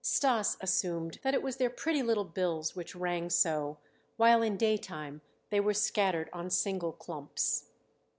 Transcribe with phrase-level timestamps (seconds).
[0.03, 3.77] Stas assumed that it was their pretty little bills which rang so,
[4.17, 7.69] while in daytime they were scattered on single clumps.